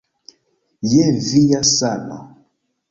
[0.93, 2.19] Je via sano.